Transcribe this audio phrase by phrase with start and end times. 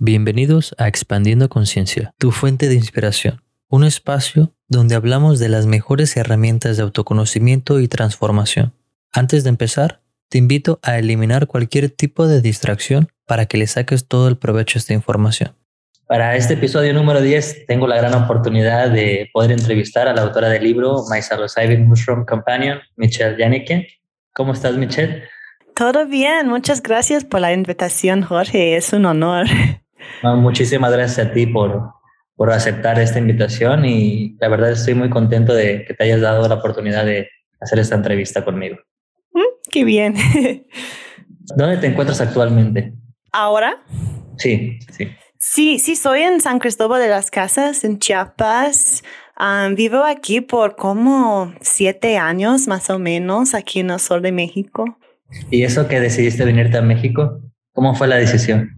[0.00, 6.16] Bienvenidos a Expandiendo Conciencia, tu fuente de inspiración, un espacio donde hablamos de las mejores
[6.16, 8.74] herramientas de autoconocimiento y transformación.
[9.12, 14.06] Antes de empezar, te invito a eliminar cualquier tipo de distracción para que le saques
[14.06, 15.56] todo el provecho a esta información.
[16.06, 20.48] Para este episodio número 10 tengo la gran oportunidad de poder entrevistar a la autora
[20.48, 23.88] del libro My Psilocybin Mushroom Companion, Michelle Yannicke.
[24.32, 25.24] ¿Cómo estás, Michelle?
[25.74, 28.76] Todo bien, muchas gracias por la invitación, Jorge.
[28.76, 29.46] Es un honor
[30.22, 31.92] muchísimas gracias a ti por,
[32.36, 36.46] por aceptar esta invitación y la verdad estoy muy contento de que te hayas dado
[36.48, 37.28] la oportunidad de
[37.60, 38.76] hacer esta entrevista conmigo.
[39.32, 40.14] Mm, qué bien.
[41.56, 42.92] ¿Dónde te encuentras actualmente?
[43.32, 43.82] ¿Ahora?
[44.36, 45.08] Sí, sí.
[45.38, 49.04] Sí, sí, soy en San Cristóbal de las Casas, en Chiapas.
[49.76, 54.98] vivo aquí por como siete años más o menos, aquí en el sur de México.
[55.50, 57.40] ¿Y eso que decidiste venirte a México?
[57.72, 58.77] ¿Cómo fue la decisión?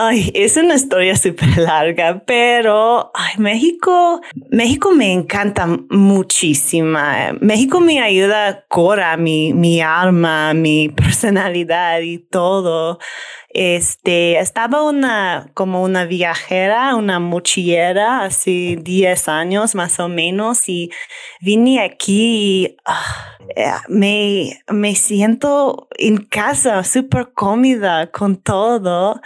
[0.00, 7.00] Ay, es una historia súper larga, pero México, México me encanta muchísimo.
[7.40, 13.00] México me ayuda cora mi, mi alma, mi personalidad y todo.
[13.48, 20.92] Este, estaba una, como una viajera, una mochillera, hace 10 años más o menos, y
[21.40, 29.20] vine aquí y ah, eh, me, me siento en casa, súper cómoda con todo.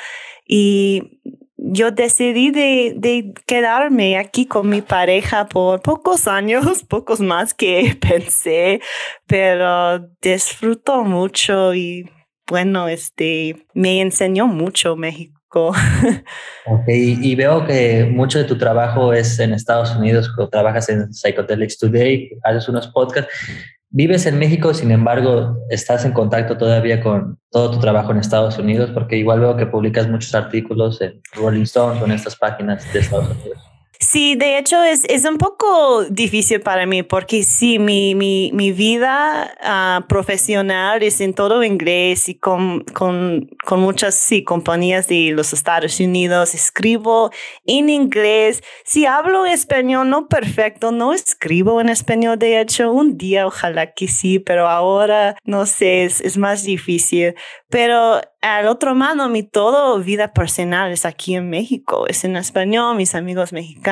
[0.55, 1.19] Y
[1.57, 7.97] yo decidí de, de, quedarme aquí con mi pareja por pocos años, pocos más que
[8.01, 8.83] pensé,
[9.27, 12.05] pero disfruto mucho y
[12.51, 15.33] bueno, este, me enseñó mucho México.
[16.65, 21.77] Ok, y veo que mucho de tu trabajo es en Estados Unidos, trabajas en Psychedelics
[21.79, 23.33] Today, haces unos podcasts.
[23.95, 28.57] Vives en México, sin embargo, estás en contacto todavía con todo tu trabajo en Estados
[28.57, 33.01] Unidos, porque igual veo que publicas muchos artículos en Rolling Stone, con estas páginas de
[33.01, 33.72] Estados Unidos.
[34.03, 38.73] Sí, de hecho es, es un poco difícil para mí porque sí, mi, mi, mi
[38.73, 45.31] vida uh, profesional es en todo inglés y con, con, con muchas sí, compañías de
[45.31, 46.53] los Estados Unidos.
[46.53, 47.31] Escribo
[47.65, 48.65] en inglés.
[48.85, 52.41] Si hablo español, no perfecto, no escribo en español.
[52.41, 57.37] De hecho, un día ojalá que sí, pero ahora no sé, es, es más difícil.
[57.69, 62.97] Pero al otro mano, mi todo vida personal es aquí en México, es en español,
[62.97, 63.92] mis amigos mexicanos.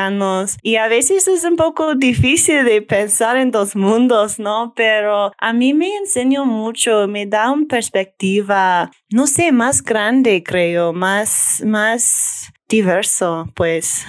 [0.63, 4.73] Y a veces es un poco difícil de pensar en dos mundos, ¿no?
[4.75, 10.93] Pero a mí me enseñó mucho, me da una perspectiva, no sé, más grande, creo,
[10.93, 14.07] más, más diverso, pues.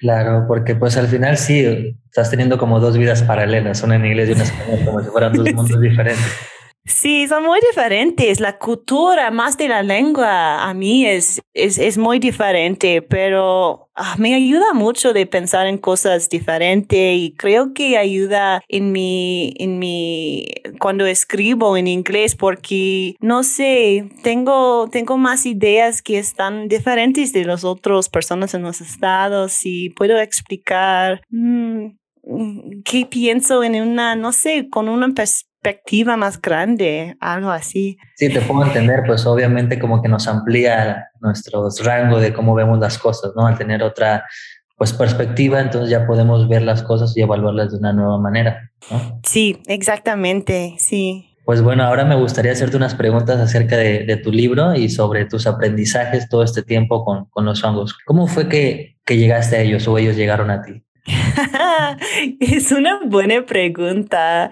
[0.00, 4.28] Claro, porque pues al final sí, estás teniendo como dos vidas paralelas, una en inglés
[4.28, 6.24] y una en español, como si fueran dos mundos diferentes.
[6.86, 8.40] Sí, son muy diferentes.
[8.40, 14.16] La cultura más de la lengua a mí es, es, es muy diferente, pero ah,
[14.18, 19.78] me ayuda mucho de pensar en cosas diferentes y creo que ayuda en mi, en
[19.78, 20.46] mi,
[20.78, 27.46] cuando escribo en inglés porque, no sé, tengo, tengo más ideas que están diferentes de
[27.46, 31.86] las otras personas en los estados y puedo explicar mm,
[32.24, 37.96] mm, qué pienso en una, no sé, con una perspectiva perspectiva más grande, algo así.
[38.16, 42.78] Sí, te puedo entender, pues obviamente como que nos amplía nuestro rango de cómo vemos
[42.78, 43.46] las cosas, ¿no?
[43.46, 44.24] Al tener otra
[44.76, 49.20] pues perspectiva, entonces ya podemos ver las cosas y evaluarlas de una nueva manera, ¿no?
[49.24, 51.30] Sí, exactamente, sí.
[51.46, 55.24] Pues bueno, ahora me gustaría hacerte unas preguntas acerca de, de tu libro y sobre
[55.24, 57.96] tus aprendizajes todo este tiempo con, con los hongos.
[58.04, 60.84] ¿Cómo fue que, que llegaste a ellos o ellos llegaron a ti?
[62.40, 64.50] es una buena pregunta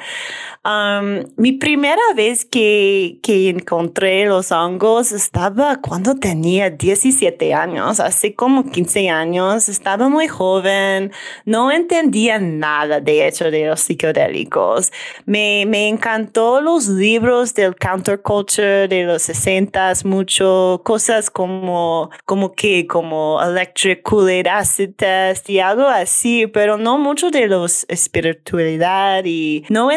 [0.64, 8.70] mi primera vez que, que encontré los hongos estaba cuando tenía 17 años, hace como
[8.70, 11.10] 15 años, estaba muy joven,
[11.44, 14.92] no entendía nada de hecho de los psicodélicos.
[15.26, 19.72] Me, me encantó los libros del counterculture de los 60
[20.04, 26.98] mucho, cosas como, como que, como electric Kool-Aid acid test y algo así, pero no
[26.98, 29.90] mucho de los espiritualidad y no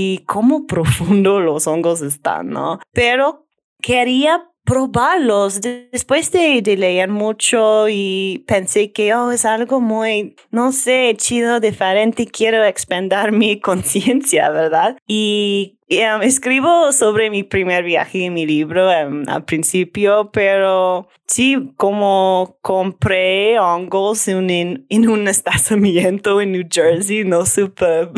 [0.00, 2.78] entendí cómo profundo los hongos están, ¿no?
[2.92, 3.46] Pero
[3.82, 11.14] quería probarlos después de, leer mucho y pensé que oh, es algo muy, no sé,
[11.16, 14.96] chido, diferente, quiero expandir mi conciencia, ¿verdad?
[15.08, 21.72] Y um, escribo sobre mi primer viaje en mi libro um, al principio, pero sí,
[21.76, 28.10] como compré hongos en, en, un estacionamiento en New Jersey, no súper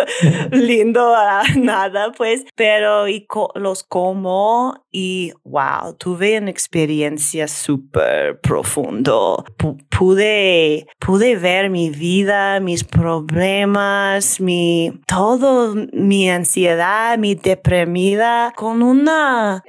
[0.50, 1.14] lindo
[1.56, 9.44] nada, pues, pero y los como y wow, tuve una experiencia súper profundo.
[9.90, 19.62] pude, pude ver mi vida, mis problemas, mi, todo, mi ansiedad, mi deprimida con una,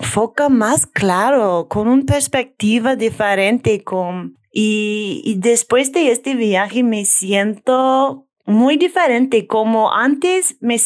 [0.00, 3.82] foca más claro, con una perspectiva diferente.
[3.82, 10.76] Con, y, después de este viaje me siento muy diferente, como antes me,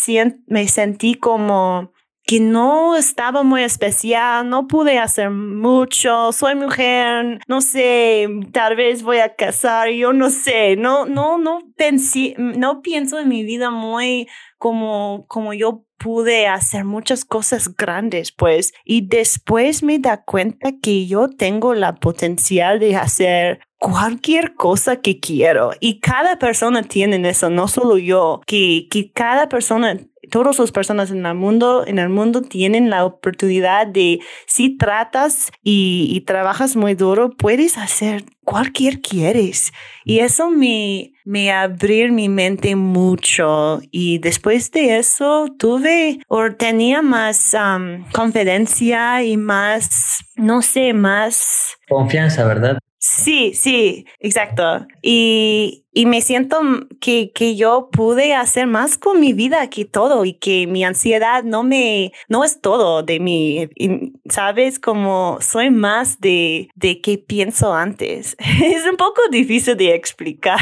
[0.47, 1.93] me sentí como
[2.27, 9.05] que no estaba muy especial, no pude hacer mucho, soy mujer, no sé, tal vez
[9.05, 13.71] voy a casar, yo no sé, no, no, no pensé, no pienso en mi vida
[13.71, 14.27] muy
[14.67, 21.07] como, como yo pude hacer muchas cosas grandes, pues, y después me da cuenta que
[21.07, 25.71] yo tengo la potencial de hacer cualquier cosa que quiero.
[25.79, 31.11] Y cada persona tiene eso, no solo yo, que, que cada persona todas las personas
[31.11, 36.95] en el mundo, en el mundo tienen la oportunidad de, si tratas y, trabajas muy
[36.95, 39.73] duro, puedes hacer cualquier quieres.
[40.05, 43.81] Y eso me, me abrió mi mente mucho.
[43.91, 51.77] Y después de eso tuve o tenía más um, confidencia y más, no sé, más...
[51.89, 52.79] Confianza, ¿verdad?
[52.99, 54.87] Sí, sí, exacto.
[55.03, 56.59] Y, y me siento
[57.01, 61.45] que, que, yo pude hacer más con mi vida que todo y que mi ansiedad
[61.45, 63.69] no me, no es todo de mí,
[64.31, 64.79] ¿sabes?
[64.79, 68.35] Como soy más de, de que pienso antes.
[68.65, 70.59] es un poco difícil de explicar,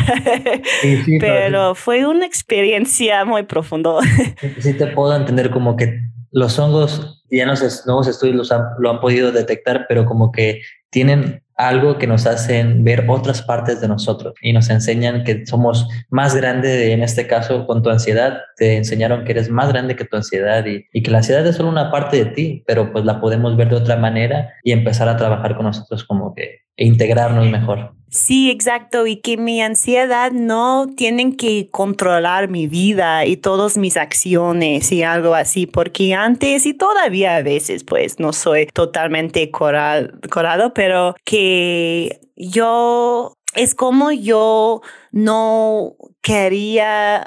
[1.20, 4.00] pero fue una experiencia muy profunda.
[4.58, 6.00] sí, te puedo entender como que
[6.32, 11.43] los hongos, ya no sé, nuevos estudios lo han podido detectar, pero como que tienen
[11.56, 16.34] algo que nos hacen ver otras partes de nosotros y nos enseñan que somos más
[16.34, 20.16] grandes, en este caso con tu ansiedad, te enseñaron que eres más grande que tu
[20.16, 23.20] ansiedad y, y, que la ansiedad es solo una parte de ti, pero pues la
[23.20, 27.48] podemos ver de otra manera y empezar a trabajar con nosotros como que e integrarnos
[27.50, 27.94] mejor.
[28.14, 33.96] Sí, exacto, y que mi ansiedad no tienen que controlar mi vida y todas mis
[33.96, 40.72] acciones y algo así, porque antes y todavía a veces pues no soy totalmente corado,
[40.74, 47.26] pero que yo es como yo no quería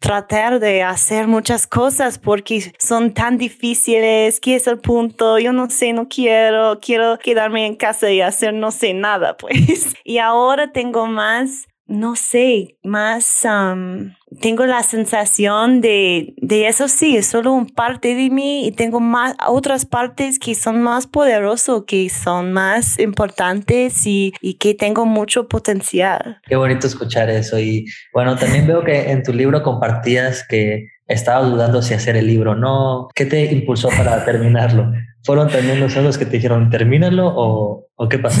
[0.00, 5.38] tratar de hacer muchas cosas porque son tan difíciles, ¿qué es el punto?
[5.38, 9.94] Yo no sé, no quiero, quiero quedarme en casa y hacer no sé nada, pues.
[10.02, 13.44] Y ahora tengo más no sé, más
[14.40, 19.00] tengo la sensación de, de eso sí, es solo un parte de mí y tengo
[19.00, 25.04] más otras partes que son más poderosos, que son más importantes y, y que tengo
[25.06, 26.40] mucho potencial.
[26.46, 27.58] Qué bonito escuchar eso.
[27.58, 32.26] Y bueno, también veo que en tu libro compartías que estaba dudando si hacer el
[32.26, 33.08] libro o no.
[33.14, 34.92] ¿Qué te impulsó para terminarlo?
[35.24, 38.40] ¿Fueron también los que te dijeron termínalo o, o qué pasó?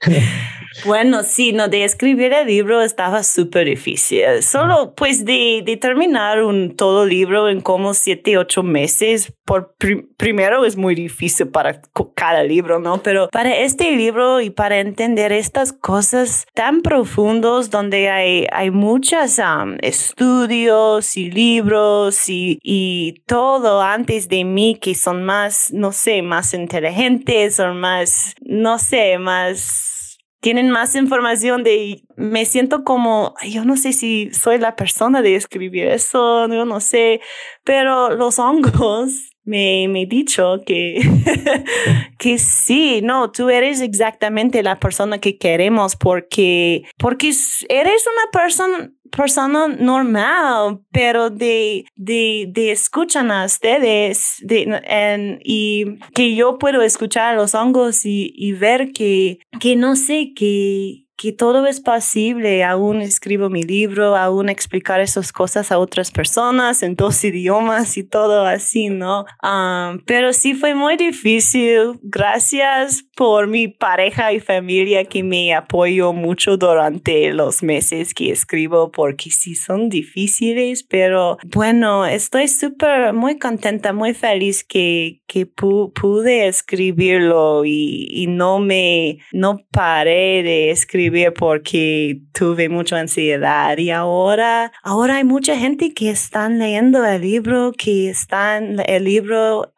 [0.84, 4.42] Bueno, sí, no, de escribir el libro estaba súper difícil.
[4.42, 9.74] Solo pues de, de, terminar un todo libro en como siete, ocho meses, por
[10.16, 11.80] primero es muy difícil para
[12.14, 13.02] cada libro, ¿no?
[13.02, 19.40] Pero para este libro y para entender estas cosas tan profundos donde hay, hay muchos
[19.80, 26.52] estudios y libros y, y todo antes de mí que son más, no sé, más
[26.54, 29.95] inteligentes o más, no sé, más
[30.40, 35.36] tienen más información de, me siento como, yo no sé si soy la persona de
[35.36, 37.20] escribir eso, yo no sé,
[37.64, 40.98] pero los hongos me, me dicho que,
[42.18, 48.92] que sí, no, tú eres exactamente la persona que queremos porque, porque eres una persona
[49.10, 57.36] persona normal, pero de, de, de escuchan a ustedes de, y que yo puedo escuchar
[57.36, 62.62] los hongos y, y ver que, que no sé, que, que todo es posible.
[62.62, 68.04] Aún escribo mi libro, aún explicar esas cosas a otras personas en dos idiomas y
[68.04, 69.24] todo así, ¿no?
[69.42, 71.98] Um, pero sí fue muy difícil.
[72.02, 78.90] Gracias por mi pareja y familia que me apoyó mucho durante los meses que escribo,
[78.90, 86.46] porque sí son difíciles, pero bueno, estoy súper, muy contenta, muy feliz que, que pude
[86.46, 93.90] escribirlo y, y no me, no paré de escribir escribir porque tuve mucha ansiedad y
[93.90, 99.72] ahora, ahora hay mucha gente que están leyendo el libro, que están, el libro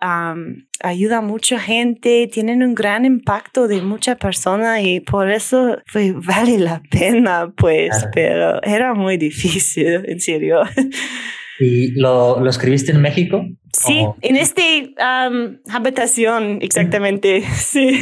[0.82, 6.12] ayuda a mucha gente, tienen un gran impacto de muchas personas y por eso fue,
[6.16, 10.62] vale la pena, pues, pero era muy difícil, en serio.
[11.60, 13.44] ¿Y lo, lo escribiste en México?
[13.72, 14.62] Sí, en esta
[15.70, 17.42] habitación, exactamente.
[17.56, 18.00] Sí.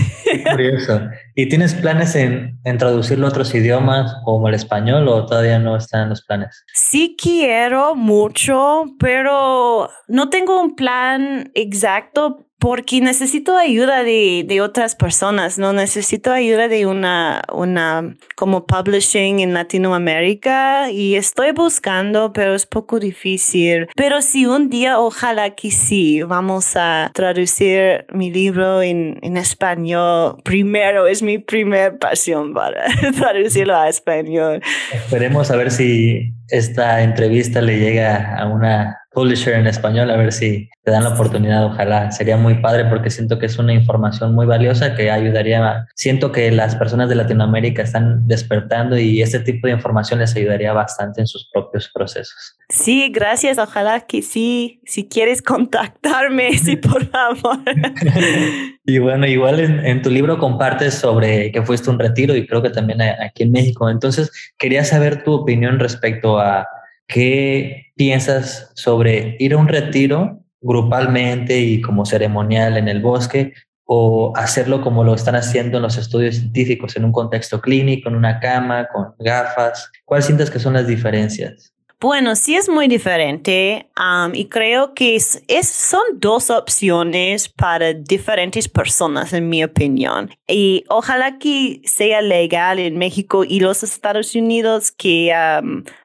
[0.51, 1.01] Curioso.
[1.39, 5.77] ¿Y tienes planes en, en, traducirlo a otros idiomas como el español o todavía no
[5.77, 6.65] están los planes?
[6.73, 14.95] Sí quiero mucho, pero no tengo un plan exacto porque necesito ayuda de, de, otras
[14.95, 15.73] personas, ¿no?
[15.73, 22.99] Necesito ayuda de una, una como publishing en Latinoamérica y estoy buscando, pero es poco
[22.99, 23.89] difícil.
[23.95, 30.39] Pero si un día, ojalá que sí, vamos a traducir mi libro en, en español,
[30.43, 32.87] primero es mi primer pasión para
[33.19, 34.63] traducirlo a español.
[34.93, 40.31] Esperemos a ver si esta entrevista le llega a una publisher en español, a ver
[40.31, 42.13] si te dan la oportunidad, ojalá.
[42.13, 46.51] Sería muy padre porque siento que es una información muy valiosa que ayudaría, siento que
[46.53, 51.27] las personas de Latinoamérica están despertando y este tipo de información les ayudaría bastante en
[51.27, 52.59] sus propios procesos.
[52.69, 57.59] Sí, gracias, ojalá que sí, si quieres contactarme, sí, por favor.
[58.85, 62.61] y bueno, igual en, en tu libro compartes sobre que fuiste un retiro y creo
[62.61, 63.89] que también aquí en México.
[63.89, 66.67] Entonces, quería saber tu opinión respecto a
[67.09, 73.53] ¿Qué piensas sobre ir a un retiro grupalmente y como ceremonial en el bosque
[73.85, 78.17] o hacerlo como lo están haciendo en los estudios científicos, en un contexto clínico, en
[78.17, 79.91] una cama, con gafas?
[80.05, 81.76] ¿Cuáles sientes que son las diferencias?
[81.99, 83.89] Bueno, sí es muy diferente
[84.35, 90.31] y creo que es, son dos opciones para diferentes personas, en mi opinión.
[90.47, 95.33] Y ojalá que sea legal en México y los Estados Unidos que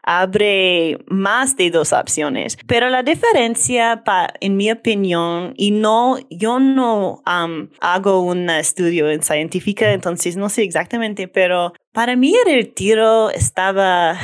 [0.01, 2.57] abre más de dos opciones.
[2.67, 4.01] Pero la diferencia,
[4.39, 10.63] en mi opinión, y no, yo no hago un estudio en científica, entonces no sé
[10.63, 14.17] exactamente, pero para mí el retiro estaba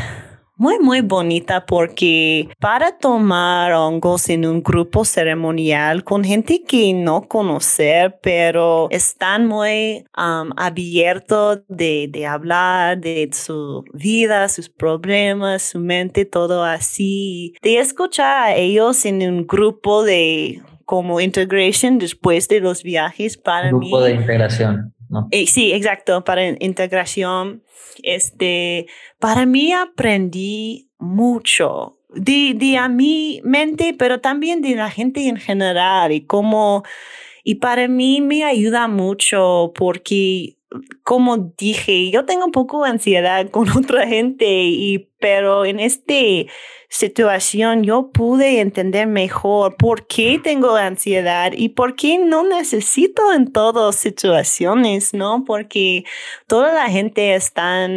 [0.57, 7.27] muy, muy bonita porque para tomar hongos en un grupo ceremonial con gente que no
[7.27, 15.79] conocer, pero están muy um, abiertos de, de hablar de su vida, sus problemas, su
[15.79, 17.53] mente, todo así.
[17.61, 23.73] De escuchar a ellos en un grupo de como integration después de los viajes para
[23.73, 24.93] un grupo de integración.
[25.31, 27.63] Eh, sí, exacto, para integración
[28.03, 28.87] este,
[29.19, 35.37] para mí aprendí mucho de, de a mi mente, pero también de la gente en
[35.37, 36.83] general y cómo,
[37.43, 40.56] y para mí me ayuda mucho porque
[41.03, 46.13] como dije, yo tengo un poco de ansiedad con otra gente y pero en esta
[46.89, 53.51] situación yo pude entender mejor por qué tengo ansiedad y por qué no necesito en
[53.51, 55.43] todas situaciones, ¿no?
[55.45, 56.03] Porque
[56.47, 57.87] toda la gente está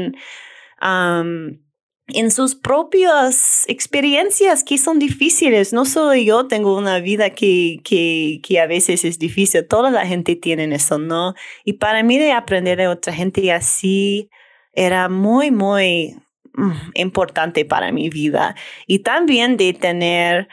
[2.14, 5.72] en sus propias experiencias que son difíciles.
[5.72, 10.06] No solo yo tengo una vida que, que, que, a veces es difícil, toda la
[10.06, 11.34] gente tiene eso, ¿no?
[11.64, 14.30] Y para mí de aprender de otra gente así
[14.72, 16.16] era muy, muy
[16.54, 18.54] mm, importante para mi vida.
[18.86, 20.48] Y también de tener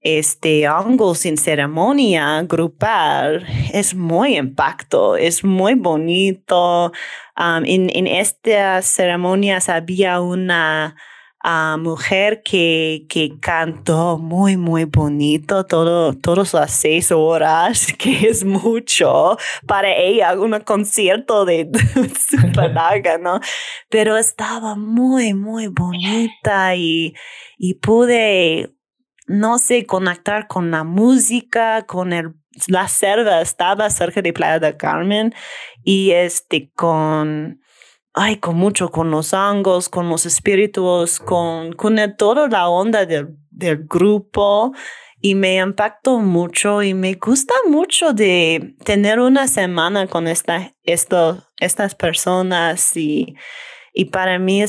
[0.00, 6.92] este hongos sin ceremonia grupal es muy impacto, es muy bonito.
[7.36, 10.96] Um, en, en estas ceremonias había una
[11.44, 18.44] uh, mujer que, que cantó muy, muy bonito todo, todas las seis horas, que es
[18.44, 21.70] mucho para ella, un concierto de
[22.18, 23.40] super larga, ¿no?
[23.90, 27.14] Pero estaba muy, muy bonita y,
[27.58, 28.74] y pude
[29.30, 32.34] no sé, conectar con la música, con el,
[32.66, 35.32] la selva, estaba cerca de Playa del Carmen
[35.84, 37.60] y este, con,
[38.12, 43.36] ay, con mucho, con los hongos, con los espíritus, con, con toda la onda del,
[43.50, 44.72] del grupo
[45.20, 51.44] y me impactó mucho y me gusta mucho de tener una semana con esta, esto,
[51.58, 53.36] estas personas y,
[53.92, 54.64] y para mí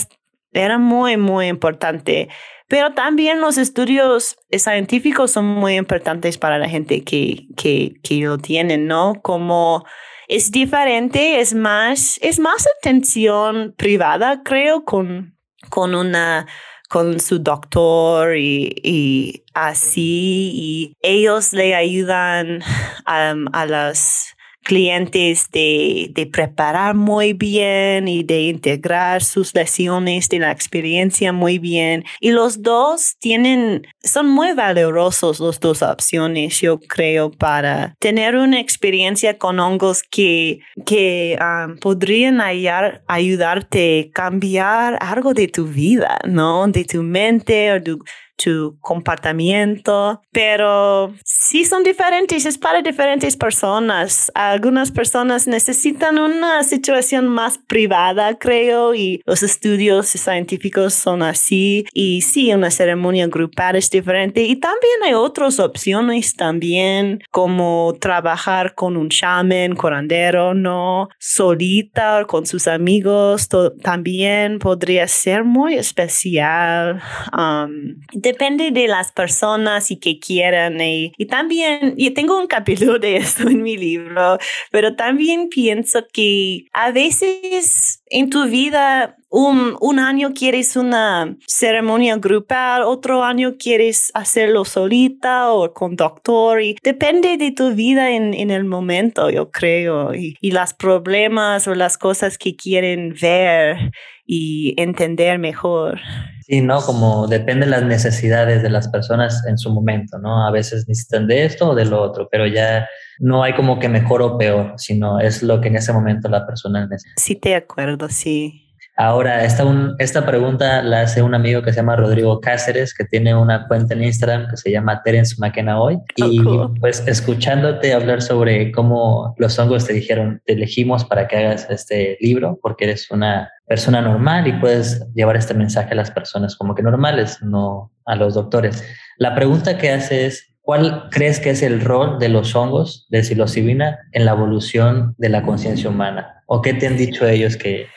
[0.54, 2.30] era muy, muy importante.
[2.72, 8.88] Pero también los estudios científicos son muy importantes para la gente que, que, lo tienen,
[8.88, 9.16] ¿no?
[9.22, 9.84] Como
[10.30, 15.38] es diferente, es más, es más atención privada, creo, con,
[15.70, 16.48] con una
[16.88, 22.62] con su doctor y, y así, y ellos le ayudan
[23.06, 30.52] a las clientes de, de preparar muy bien y de integrar sus lesiones de la
[30.52, 32.04] experiencia muy bien.
[32.20, 38.60] Y los dos tienen, son muy valiosos las dos opciones, yo creo, para tener una
[38.60, 46.20] experiencia con hongos que, que um, podrían ayudar, ayudarte a cambiar algo de tu vida,
[46.26, 46.68] ¿no?
[46.68, 48.04] De tu mente o tu
[48.44, 54.32] tu comportamiento, pero sí son diferentes, es para diferentes personas.
[54.36, 61.86] Algunas personas necesitan una situación más privada, creo, y los estudios científicos son así.
[61.94, 64.44] Y sí, una ceremonia grupal es diferente.
[64.44, 71.10] Y también hay otras opciones también, como trabajar con un shaman, curandero, ¿no?
[71.20, 73.48] Solita, con sus amigos,
[73.82, 77.02] también podría ser muy especial.
[77.38, 80.80] Um, depende de las personas y que quieran.
[80.80, 84.38] Y, también, y tengo un capítulo de esto en mi libro,
[84.72, 92.18] pero también pienso que a veces en tu vida un, un, año quieres una ceremonia
[92.18, 98.34] grupal, otro año quieres hacerlo solita o con doctor y depende de tu vida en,
[98.34, 103.92] en el momento, yo creo, y, y los problemas o las cosas que quieren ver
[104.26, 106.00] y entender mejor.
[106.46, 106.82] Sí, ¿no?
[106.82, 110.46] Como depende de las necesidades de las personas en su momento, ¿no?
[110.46, 112.88] A veces necesitan de esto o de lo otro, pero ya
[113.20, 116.46] no hay como que mejor o peor, sino es lo que en ese momento la
[116.46, 117.22] persona necesita.
[117.22, 118.71] Sí, te acuerdo, sí.
[119.04, 123.04] Ahora, esta, un, esta pregunta la hace un amigo que se llama Rodrigo Cáceres, que
[123.04, 125.96] tiene una cuenta en Instagram que se llama Terence McKenna Hoy.
[125.96, 131.36] Oh, y pues escuchándote hablar sobre cómo los hongos te dijeron, te elegimos para que
[131.36, 136.12] hagas este libro, porque eres una persona normal y puedes llevar este mensaje a las
[136.12, 138.84] personas como que normales, no a los doctores.
[139.18, 143.24] La pregunta que hace es, ¿cuál crees que es el rol de los hongos de
[143.24, 146.44] psilocibina en la evolución de la conciencia humana?
[146.46, 147.88] ¿O qué te han dicho ellos que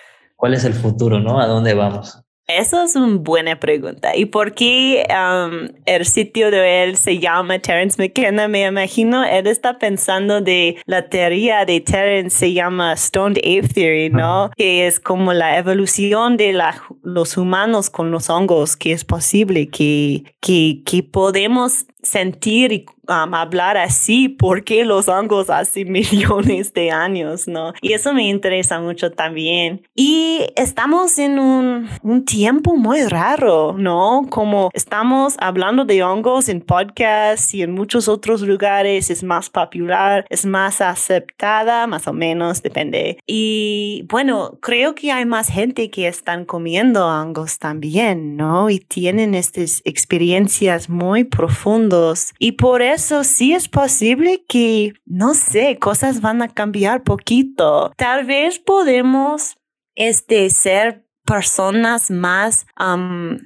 [0.45, 1.41] cuál es el futuro, ¿no?
[1.41, 2.23] ¿A dónde vamos?
[2.47, 4.15] Esa es una buena pregunta.
[4.15, 8.47] ¿Y por qué um, el sitio de él se llama Terence McKenna?
[8.47, 14.11] Me imagino él está pensando de la teoría de Terence se llama Stoned Ape Theory,
[14.11, 14.51] ¿no?
[14.55, 19.71] Que es como la evolución de la, los humanos con los hongos, que es posible
[19.71, 26.91] que, que, que podemos sentir y um, hablar así porque los hongos hace millones de
[26.91, 27.73] años, ¿no?
[27.81, 29.83] Y eso me interesa mucho también.
[29.95, 34.27] Y estamos en un, un tiempo muy raro, ¿no?
[34.31, 40.27] Como estamos hablando de hongos en podcasts y en muchos otros lugares, es más popular,
[40.29, 43.19] es más aceptada, más o menos, depende.
[43.27, 48.71] Y bueno, creo que hay más gente que están comiendo hongos también, ¿no?
[48.71, 51.94] Y tienen estas experiencias muy profundas.
[52.39, 57.93] Y por eso sí es posible que, no sé, cosas van a cambiar poquito.
[57.97, 59.57] Tal vez podemos
[59.95, 62.67] este, ser personas más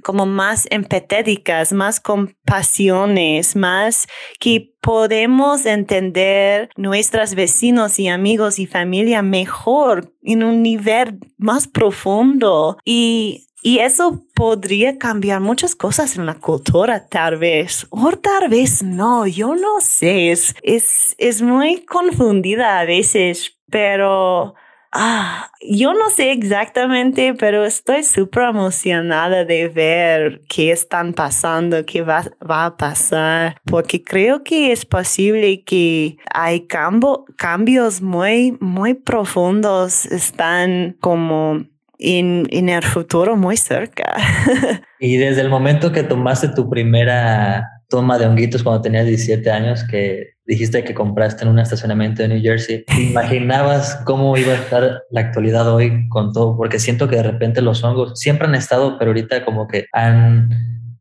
[0.03, 4.09] como más empatéticas, más compasiones, más
[4.41, 12.79] que podemos entender nuestros vecinos y amigos y familia mejor en un nivel más profundo
[12.85, 18.83] y y eso podría cambiar muchas cosas en la cultura, tal vez, o tal vez
[18.83, 24.55] no, yo no sé, es, es, muy confundida a veces, pero
[24.92, 32.03] ah, yo no sé exactamente, pero estoy súper emocionada de ver qué están pasando, qué
[32.03, 40.07] va, va, a pasar, porque creo que es posible que hay cambios muy, muy profundos,
[40.07, 41.66] están como
[41.99, 44.17] en, en el futuro muy cerca.
[45.01, 49.83] y desde el momento que tomaste tu primera toma de honguitos cuando tenías 17 años,
[49.85, 54.57] que dijiste que compraste en un estacionamiento de New Jersey, ¿te imaginabas cómo iba a
[54.57, 56.57] estar la actualidad hoy con todo?
[56.57, 60.51] Porque siento que de repente los hongos siempre han estado, pero ahorita como que han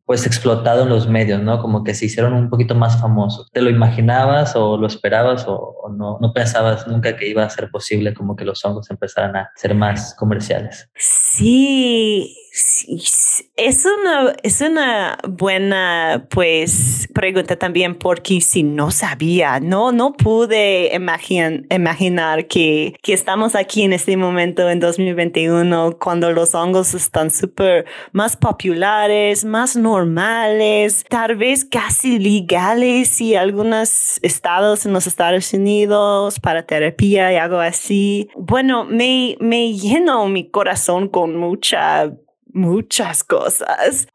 [0.07, 1.61] pues explotado en los medios, ¿no?
[1.61, 3.51] Como que se hicieron un poquito más famosos.
[3.51, 7.69] ¿Te lo imaginabas o lo esperabas o, no, no pensabas nunca que iba a ser
[7.69, 10.89] posible como que los hongos empezaran a ser más comerciales?
[10.95, 20.13] Sí, es una, es una buena pues pregunta también porque si no sabía, no, no
[20.13, 27.29] pude imaginar que, que estamos aquí en este momento en 2021 cuando los hongos están
[27.29, 35.53] súper más populares, más normales, tal vez casi legales y algunos estados en los Estados
[35.53, 38.29] Unidos para terapia y algo así.
[38.35, 42.11] Bueno, me, me lleno mi corazón con mucha
[42.57, 44.07] muchas cosas,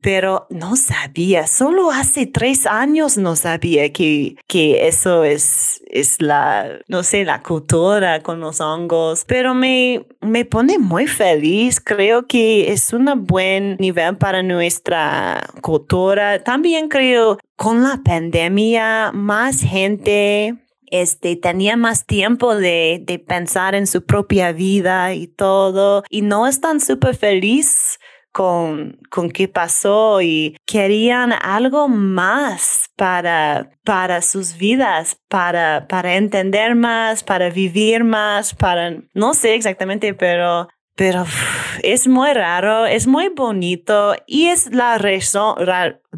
[0.00, 6.80] pero no sabía, solo hace tres años no sabía que, que eso es, es la,
[6.88, 12.72] no sé, la cultura con los hongos, pero me, me pone muy feliz, creo que
[12.72, 16.42] es un buen nivel para nuestra cultura.
[16.42, 20.56] También creo con la pandemia más gente
[20.90, 26.46] este, tenía más tiempo de, de pensar en su propia vida y todo, y no
[26.46, 27.98] están súper feliz
[28.34, 36.74] con, con qué pasó y querían algo más para, para sus vidas, para, para entender
[36.74, 41.24] más, para vivir más, para, no sé exactamente, pero pero
[41.82, 45.56] es muy raro, es muy bonito y es la razón,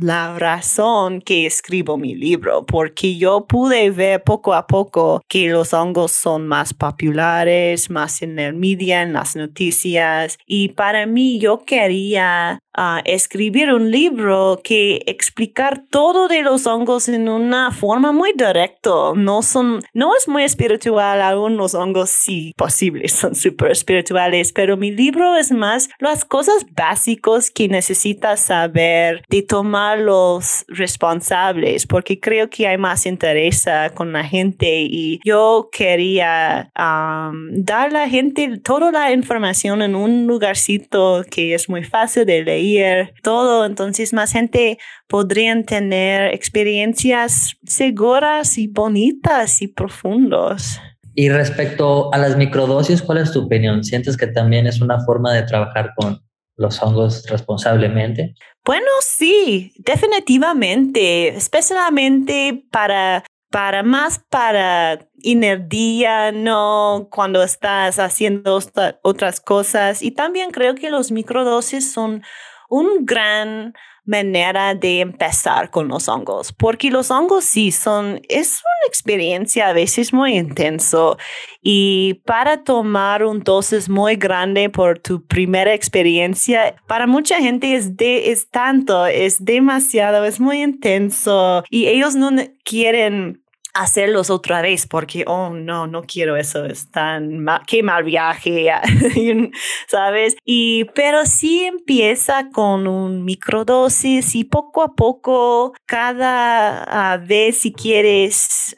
[0.01, 5.73] la razón que escribo mi libro, porque yo pude ver poco a poco que los
[5.73, 11.65] hongos son más populares, más en el media, en las noticias, y para mí yo
[11.65, 18.33] quería uh, escribir un libro que explicar todo de los hongos en una forma muy
[18.33, 18.91] directa.
[19.15, 24.91] No son, no es muy espiritual, algunos hongos sí posibles son súper espirituales, pero mi
[24.91, 32.51] libro es más las cosas básicas que necesitas saber de tomar los responsables porque creo
[32.51, 38.91] que hay más interés con la gente y yo quería dar a la gente toda
[38.91, 44.79] la información en un lugarcito que es muy fácil de leer todo entonces más gente
[45.07, 50.81] podrían tener experiencias seguras y bonitas y profundos.
[51.15, 53.83] Y respecto a las microdosis, ¿cuál es tu opinión?
[53.85, 56.21] ¿Sientes que también es una forma de trabajar con
[56.57, 58.35] los hongos responsablemente?
[58.65, 68.61] Bueno, sí, definitivamente, especialmente para para más para energía, no cuando estás haciendo
[69.03, 70.03] otras cosas.
[70.03, 72.23] Y también creo que los microdosis son
[72.69, 73.73] un gran
[74.07, 79.73] manera de empezar con los hongos, porque los hongos sí son, es una experiencia a
[79.73, 81.19] veces muy intenso
[81.61, 87.97] y para tomar un dosis muy grande por tu primera experiencia, para mucha gente es,
[87.97, 92.31] de, es tanto, es demasiado, es muy intenso y ellos no
[92.65, 93.43] quieren
[93.77, 98.71] hacerlos otra vez porque, oh, no, no quiero eso, es tan mal, qué mal viaje,
[99.89, 100.37] ¿sabes?
[100.45, 107.73] Y, pero sí empieza con un microdosis y poco a poco, cada ah, vez si
[107.73, 108.75] quieres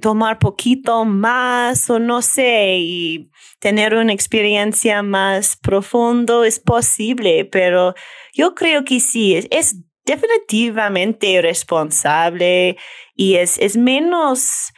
[0.00, 7.94] tomar poquito más o no sé, y tener una experiencia más profundo es posible, pero
[8.32, 12.76] yo creo que sí, es, es definitivamente responsable
[13.16, 14.72] y es, es menos,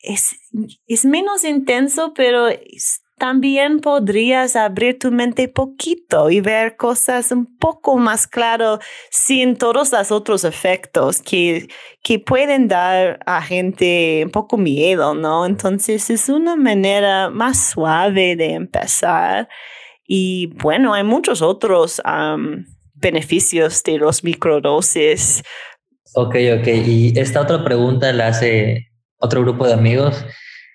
[0.00, 0.36] es,
[0.86, 2.48] es menos intenso, pero
[3.18, 8.78] también podrías abrir tu mente poquito y ver cosas un poco más claro
[9.10, 11.68] sin todos los otros efectos que,
[12.02, 15.46] que pueden dar a gente un poco miedo, ¿no?
[15.46, 19.48] Entonces es una manera más suave de empezar.
[20.06, 22.00] Y bueno, hay muchos otros
[22.94, 25.42] beneficios de los microdosis.
[26.14, 26.66] Ok, ok.
[26.66, 30.24] Y esta otra pregunta la hace otro grupo de amigos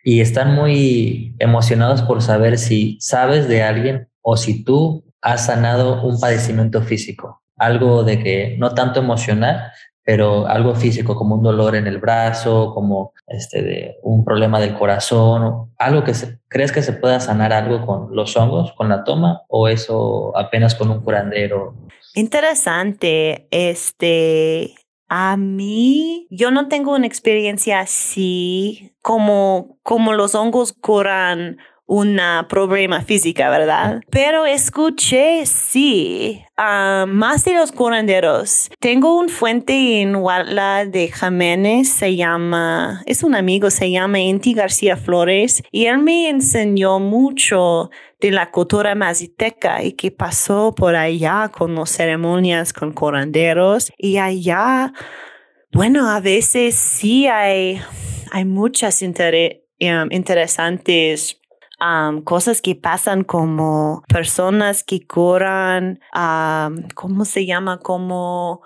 [0.03, 6.03] y están muy emocionados por saber si sabes de alguien o si tú has sanado
[6.03, 9.71] un padecimiento físico, algo de que no tanto emocional,
[10.05, 14.77] pero algo físico como un dolor en el brazo, como este de un problema del
[14.77, 16.11] corazón, algo que
[16.49, 20.75] crees que se pueda sanar algo con los hongos, con la toma o eso apenas
[20.75, 21.73] con un curandero
[22.15, 23.47] Interesante.
[23.49, 24.75] Este,
[25.07, 33.01] a mí, yo no tengo una experiencia así como, como los hongos curan una problema
[33.01, 34.01] física, ¿verdad?
[34.09, 38.71] Pero escuché, sí, más de los curanderos.
[38.79, 44.53] Tengo un fuente en Huatla de Jiménez, se llama, es un amigo, se llama Inti
[44.53, 47.91] García Flores, y él me enseñó mucho
[48.23, 53.91] de la cultura maziteca y que pasó por allá con las ceremonias con curanderos.
[53.97, 54.93] Y allá,
[55.73, 57.81] bueno, a veces sí hay,
[58.31, 61.37] hay muchas um, interesantes
[62.23, 65.99] cosas que pasan como personas que curan,
[66.95, 67.79] ¿cómo se llama?
[67.79, 68.61] Como,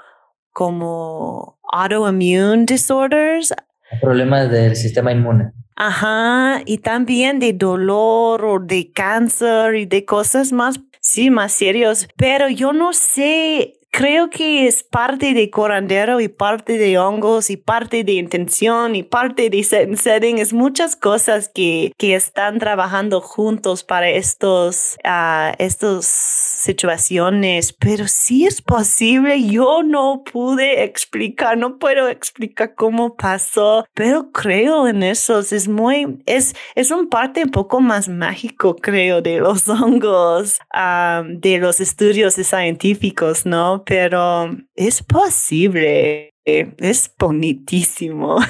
[0.51, 3.55] como autoimmune disorders.
[4.01, 5.51] Problemas del sistema inmune.
[5.79, 12.07] Ajá, y también de dolor o de cáncer y de cosas más, sí, más serios.
[12.17, 17.57] Pero yo no sé creo que es parte de corandero y parte de hongos y
[17.57, 20.37] parte de intención y parte de setting.
[20.37, 28.45] Es muchas cosas que, que están trabajando juntos para estos, uh, estos situaciones, pero sí
[28.45, 29.41] es posible.
[29.43, 35.39] Yo no pude explicar, no puedo explicar cómo pasó, pero creo en eso.
[35.39, 41.23] Es muy, es, es un parte un poco más mágico, creo, de los hongos, uh,
[41.27, 43.76] de los estudios científicos, ¿no?
[43.85, 48.37] Pero es posible, es bonitísimo.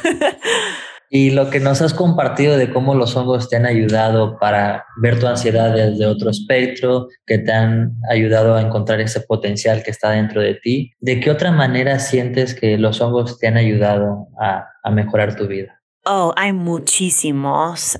[1.10, 5.20] Y lo que nos has compartido de cómo los hongos te han ayudado para ver
[5.20, 10.12] tu ansiedad desde otro espectro, que te han ayudado a encontrar ese potencial que está
[10.12, 14.68] dentro de ti, ¿de qué otra manera sientes que los hongos te han ayudado a,
[14.84, 15.82] a mejorar tu vida?
[16.06, 17.98] Oh, hay muchísimos.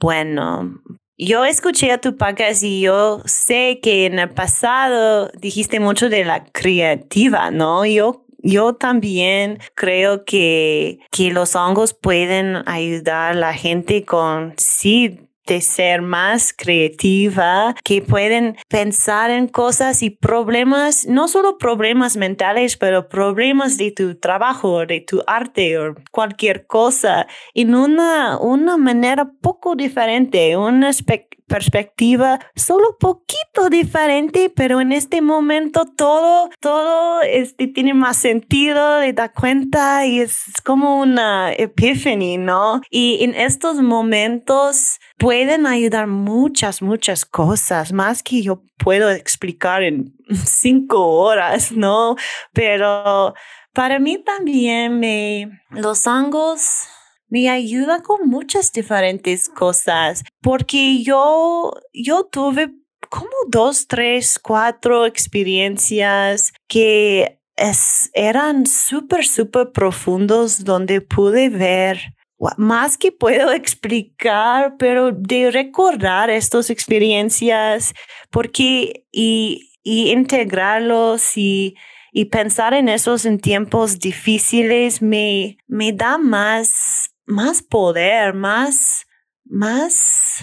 [0.00, 0.82] bueno,
[1.26, 6.24] yo escuché a tu podcast y yo sé que en el pasado dijiste mucho de
[6.24, 7.84] la creativa, ¿no?
[7.84, 15.29] Yo yo también creo que, que los hongos pueden ayudar a la gente con sí
[15.50, 22.76] de ser más creativa, que pueden pensar en cosas y problemas, no solo problemas mentales,
[22.76, 29.28] pero problemas de tu trabajo, de tu arte o cualquier cosa, en una, una manera
[29.40, 37.66] poco diferente, un aspecto perspectiva solo poquito diferente, pero en este momento todo, todo este,
[37.66, 42.80] tiene más sentido, te da cuenta y es como una epiphany, ¿no?
[42.88, 50.14] Y en estos momentos pueden ayudar muchas, muchas cosas, más que yo puedo explicar en
[50.46, 52.14] cinco horas, ¿no?
[52.52, 53.34] Pero
[53.72, 56.86] para mí también me, los hongos
[57.30, 62.74] me ayuda con muchas diferentes cosas porque yo, yo tuve
[63.08, 72.14] como dos, tres, cuatro experiencias que es, eran súper, súper profundos donde pude ver
[72.56, 77.92] más que puedo explicar, pero de recordar estas experiencias
[78.30, 81.76] porque y, y integrarlos y,
[82.12, 89.06] y pensar en esos en tiempos difíciles me, me da más más poder, más,
[89.44, 90.42] más,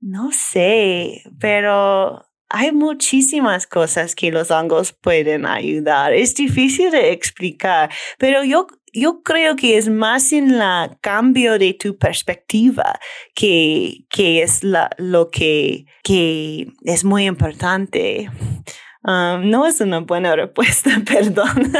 [0.00, 6.14] no sé, pero hay muchísimas cosas que los hongos pueden ayudar.
[6.14, 11.74] Es difícil de explicar, pero yo, yo creo que es más en la cambio de
[11.74, 12.98] tu perspectiva
[13.34, 18.30] que, que es la, lo que, que es muy importante.
[19.02, 21.72] No es una buena respuesta, perdón,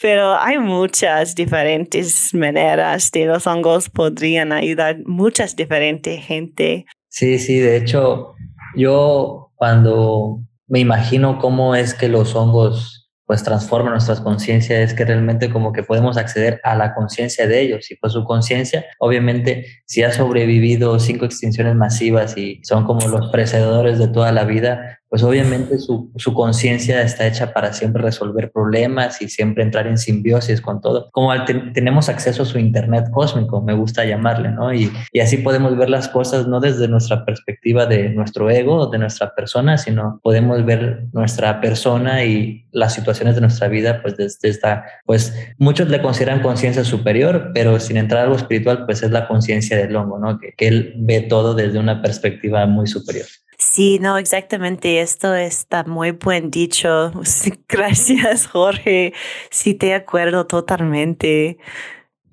[0.00, 4.98] pero hay muchas diferentes maneras de los hongos podrían ayudar.
[5.06, 6.86] Muchas diferentes gente.
[7.08, 8.34] Sí, sí, de hecho,
[8.76, 15.04] yo cuando me imagino cómo es que los hongos pues transforma nuestras conciencias es que
[15.04, 17.90] realmente como que podemos acceder a la conciencia de ellos.
[17.90, 23.30] Y pues su conciencia obviamente si ha sobrevivido cinco extinciones masivas y son como los
[23.30, 28.50] precededores de toda la vida pues obviamente su, su conciencia está hecha para siempre resolver
[28.50, 31.10] problemas y siempre entrar en simbiosis con todo.
[31.12, 31.32] Como
[31.72, 34.74] tenemos acceso a su Internet cósmico, me gusta llamarle, ¿no?
[34.74, 38.98] Y, y, así podemos ver las cosas no desde nuestra perspectiva de nuestro ego, de
[38.98, 44.48] nuestra persona, sino podemos ver nuestra persona y las situaciones de nuestra vida, pues desde
[44.48, 49.10] esta, pues muchos le consideran conciencia superior, pero sin entrar a algo espiritual, pues es
[49.10, 50.38] la conciencia del hongo, ¿no?
[50.38, 53.26] Que, que él ve todo desde una perspectiva muy superior.
[53.72, 55.00] Sí, no, exactamente.
[55.00, 57.12] Esto está muy buen dicho.
[57.68, 59.12] Gracias, Jorge.
[59.50, 61.58] Sí, te acuerdo totalmente.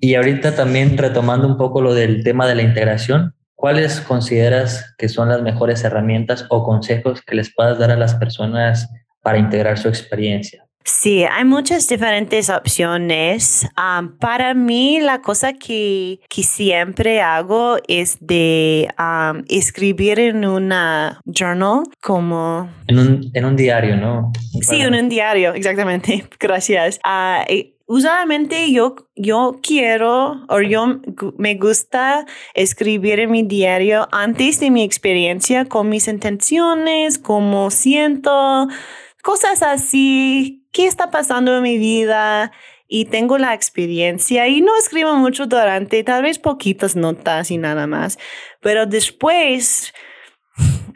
[0.00, 5.08] Y ahorita también retomando un poco lo del tema de la integración, ¿cuáles consideras que
[5.08, 8.88] son las mejores herramientas o consejos que les puedas dar a las personas
[9.20, 10.63] para integrar su experiencia?
[10.84, 13.66] Sí, hay muchas diferentes opciones.
[14.20, 18.88] para mí, la cosa que, que, siempre hago es de
[19.48, 22.68] escribir en una journal como...
[22.86, 24.30] En un, en un diario, ¿no?
[24.60, 26.26] Sí, en un diario, exactamente.
[26.38, 27.00] Gracias.
[27.02, 31.00] Uh, usualmente yo, yo quiero o yo
[31.38, 38.68] me gusta escribir en mi diario antes de mi experiencia con mis intenciones, cómo siento,
[39.22, 42.52] cosas así qué está pasando en mi vida
[42.88, 44.46] y tengo la experiencia.
[44.48, 48.18] Y no escribo mucho durante, tal vez poquitas notas y nada más,
[48.60, 49.94] pero después,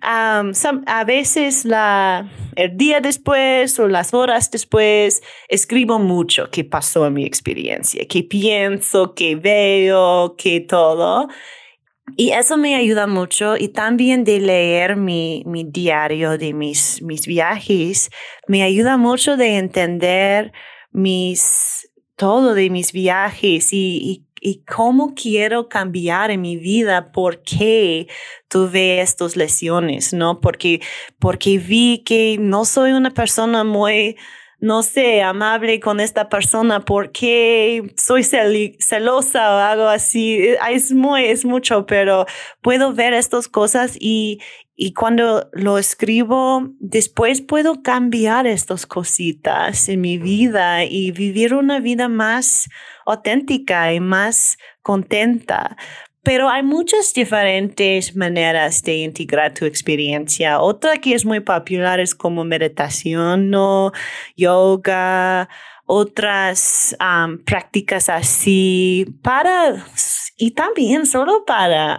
[0.02, 7.14] a veces la, el día después o las horas después, escribo mucho qué pasó en
[7.14, 11.28] mi experiencia, qué pienso, qué veo, qué todo.
[12.16, 17.26] Y eso me ayuda mucho y también de leer mi, mi diario de mis, mis
[17.26, 18.10] viajes,
[18.46, 20.52] me ayuda mucho de entender
[20.90, 28.06] mis, todo de mis viajes y, y, cómo quiero cambiar en mi vida, por qué
[28.48, 30.40] tuve estas lesiones, ¿no?
[30.40, 30.80] Porque,
[31.18, 34.16] porque vi que no soy una persona muy
[34.60, 40.34] no sé, amable con esta persona porque soy celosa o algo así.
[40.34, 42.26] Eh, es muy, es mucho, pero
[42.60, 44.40] puedo ver estas cosas y,
[44.74, 51.78] y cuando lo escribo, después puedo cambiar estas cositas en mi vida y vivir una
[51.78, 52.68] vida más
[53.06, 55.76] auténtica y más contenta.
[56.28, 60.60] Pero hay muchas diferentes maneras de integrar tu experiencia.
[60.60, 63.92] Otra que es muy popular es como meditación, ¿no?
[64.36, 65.48] yoga,
[65.86, 66.94] otras
[67.46, 69.86] prácticas así para,
[70.36, 71.96] y también solo para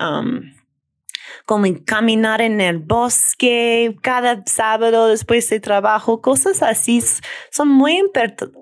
[1.48, 7.04] como caminar en el bosque cada sábado después de trabajo, cosas así
[7.50, 8.00] son muy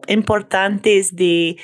[0.08, 1.58] importantes de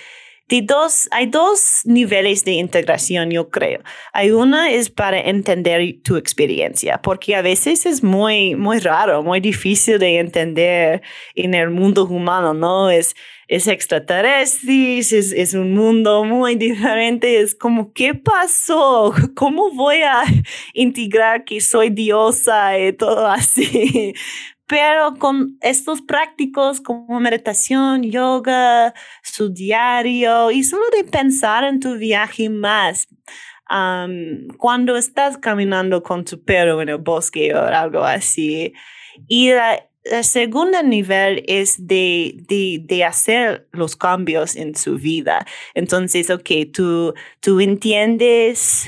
[1.12, 3.82] hay dos niveles de integración, yo creo.
[4.12, 9.40] Hay una es para entender tu experiencia, porque a veces es muy, muy raro, muy
[9.40, 11.02] difícil de entender
[11.36, 12.90] en el mundo humano, ¿no?
[12.90, 13.16] Es,
[13.48, 19.14] es extraterrestre, es, es un mundo muy diferente, es como, ¿qué pasó?
[19.36, 20.24] ¿Cómo voy a
[20.74, 24.14] integrar que soy diosa y todo así?
[24.68, 31.96] Pero con estos prácticos como meditación, yoga, su diario y solo de pensar en tu
[31.96, 33.08] viaje más.
[34.58, 38.74] cuando estás caminando con tu perro en el bosque o algo así.
[39.28, 39.88] Y la,
[40.22, 45.46] segundo nivel es de, de, de, hacer los cambios en su vida.
[45.74, 48.88] Entonces, ok, tú, tú entiendes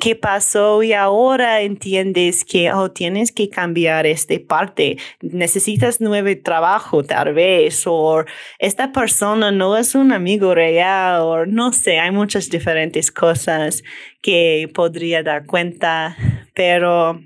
[0.00, 7.02] qué pasó y ahora entiendes que oh, tienes que cambiar esta parte, necesitas nuevo trabajo
[7.02, 8.24] tal vez, o
[8.58, 13.82] esta persona no es un amigo real, o no sé, hay muchas diferentes cosas
[14.20, 16.16] que podría dar cuenta,
[16.54, 17.20] pero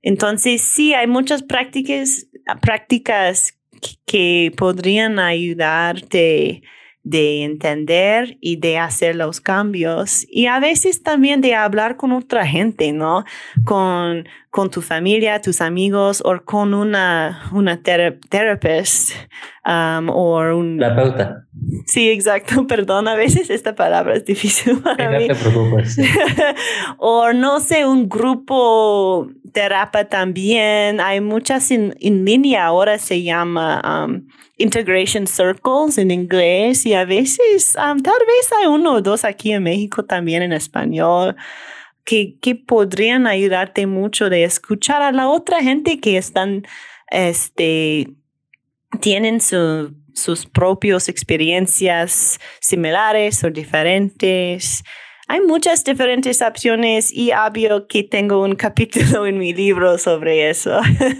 [0.00, 2.28] entonces sí, hay muchas prácticas,
[2.60, 3.58] prácticas
[4.06, 6.62] que podrían ayudarte
[7.04, 12.46] de entender y de hacer los cambios y a veces también de hablar con otra
[12.46, 13.24] gente, ¿no?
[13.64, 18.60] Con, con tu familia, tus amigos o con una, una terapeuta
[19.66, 20.78] um, o un...
[20.78, 21.46] Terapeuta.
[21.86, 22.66] Sí, exacto.
[22.68, 25.28] Perdón, a veces esta palabra es difícil para mí.
[25.28, 25.96] No te preocupes.
[26.98, 31.00] o no sé, un grupo terapia también.
[31.00, 33.80] Hay muchas en, en línea ahora se llama...
[33.84, 34.26] Um,
[34.58, 39.50] integration circles en inglés y a veces, um, tal vez hay uno o dos aquí
[39.50, 41.34] en México también en español.
[42.04, 46.64] Que, que podrían ayudarte mucho de escuchar a la otra gente que están,
[47.10, 48.08] este,
[49.00, 54.82] tienen su, sus propias experiencias similares o diferentes.
[55.32, 60.78] Hay muchas diferentes opciones y obvio que tengo un capítulo en mi libro sobre eso,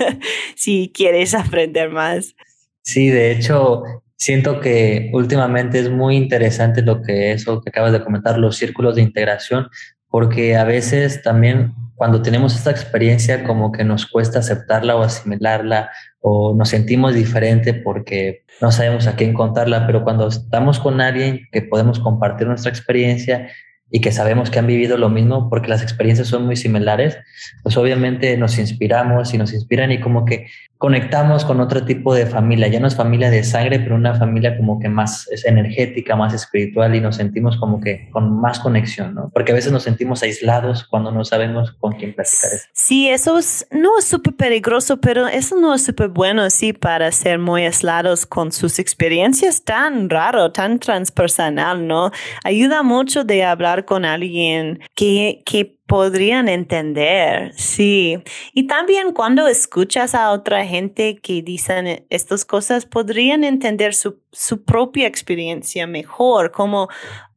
[0.55, 2.35] si quieres aprender más.
[2.83, 3.85] Sí, de hecho,
[4.17, 8.97] siento que últimamente es muy interesante lo que eso que acabas de comentar, los círculos
[8.97, 9.69] de integración,
[10.11, 15.91] porque a veces también cuando tenemos esta experiencia como que nos cuesta aceptarla o asimilarla
[16.21, 21.49] o nos sentimos diferente porque no sabemos a quién contarla, pero cuando estamos con alguien
[21.51, 23.49] que podemos compartir nuestra experiencia
[23.93, 27.19] y que sabemos que han vivido lo mismo porque las experiencias son muy similares,
[27.63, 30.47] pues obviamente nos inspiramos y nos inspiran y como que
[30.83, 32.67] conectamos con otro tipo de familia.
[32.67, 36.35] Ya no es familia de sangre, pero una familia como que más es energética, más
[36.35, 39.31] espiritual y nos sentimos como que con más conexión, ¿no?
[39.33, 42.51] Porque a veces nos sentimos aislados cuando no sabemos con quién platicar.
[42.73, 47.13] Sí, eso es, no es súper peligroso, pero eso no es súper bueno, sí, para
[47.13, 52.11] ser muy aislados con sus experiencias tan raro, tan transpersonal, ¿no?
[52.43, 58.23] Ayuda mucho de hablar con alguien que, que podrían entender, sí.
[58.55, 64.65] Y también cuando escuchas a otra gente que dicen estas cosas, podrían entender su, su
[64.65, 66.89] propia experiencia mejor, como,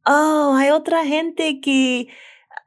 [0.06, 2.08] oh, hay otra gente que,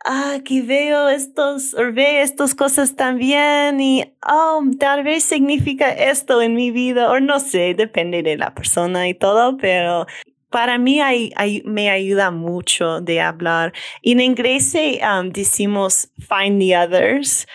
[0.05, 6.41] ah, que veo estos, o ve estas cosas también y, oh, tal vez significa esto
[6.41, 10.05] en mi vida, o no sé, depende de la persona y todo, pero
[10.49, 10.99] para mí
[11.65, 13.73] me ayuda mucho de hablar.
[14.03, 17.47] En inglés um, decimos find the others.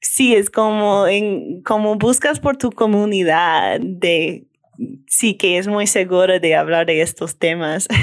[0.00, 4.44] Sí, es como, en, como buscas por tu comunidad de
[5.06, 7.88] sí que es muy seguro de hablar de estos temas.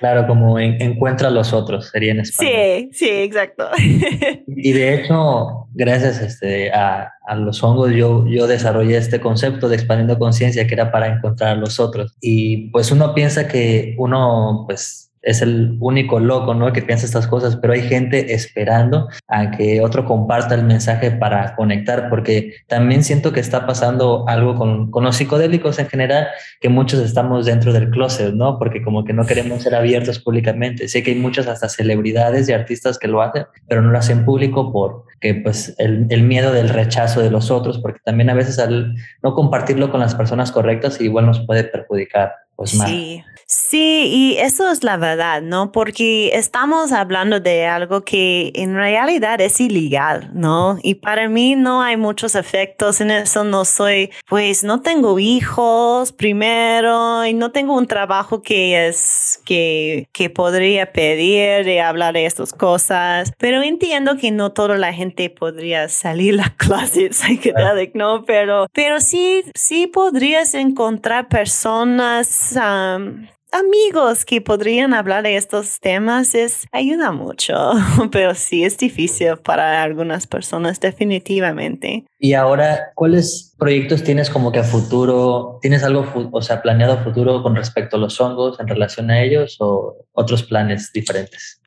[0.00, 2.52] Claro, como encuentra a los otros, sería en español.
[2.52, 3.68] Sí, sí, exacto.
[4.46, 9.76] Y de hecho, gracias este, a, a, los hongos, yo, yo desarrollé este concepto de
[9.76, 12.16] expandiendo conciencia que era para encontrar a los otros.
[12.20, 16.72] Y pues uno piensa que uno, pues es el único loco, ¿no?
[16.72, 21.54] Que piensa estas cosas, pero hay gente esperando a que otro comparta el mensaje para
[21.56, 26.28] conectar, porque también siento que está pasando algo con, con los psicodélicos en general,
[26.60, 28.58] que muchos estamos dentro del closet, ¿no?
[28.58, 30.88] Porque como que no queremos ser abiertos públicamente.
[30.88, 34.24] Sé que hay muchas hasta celebridades y artistas que lo hacen, pero no lo hacen
[34.24, 38.58] público porque pues el, el miedo del rechazo de los otros, porque también a veces
[38.58, 42.32] al no compartirlo con las personas correctas igual nos puede perjudicar.
[42.60, 45.72] Pues, sí, sí, y eso es la verdad, ¿no?
[45.72, 50.78] Porque estamos hablando de algo que en realidad es ilegal, ¿no?
[50.82, 56.12] Y para mí no hay muchos efectos en eso, no soy, pues no tengo hijos
[56.12, 62.26] primero y no tengo un trabajo que es, que, que podría pedir de hablar de
[62.26, 68.26] estas cosas, pero entiendo que no toda la gente podría salir la clase psicodélica, ¿no?
[68.26, 76.66] Pero, pero sí, sí podrías encontrar personas amigos que podrían hablar de estos temas es
[76.72, 77.54] ayuda mucho,
[78.12, 82.04] pero sí es difícil para algunas personas definitivamente.
[82.18, 85.58] Y ahora, ¿cuáles proyectos tienes como que a futuro?
[85.62, 89.22] ¿Tienes algo, o sea, planeado a futuro con respecto a los hongos en relación a
[89.22, 91.59] ellos o otros planes diferentes?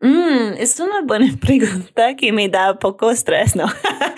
[0.00, 3.66] Mm, es una buena pregunta que me da poco estrés, ¿no?